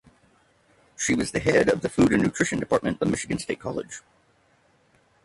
She 0.97 1.13
was 1.13 1.29
the 1.29 1.39
head 1.39 1.69
of 1.69 1.81
the 1.81 1.87
Food 1.87 2.11
and 2.11 2.23
Nutrition 2.23 2.59
Department 2.59 2.99
of 3.03 3.07
Michigan 3.07 3.37
State 3.37 3.59
College. 3.59 4.01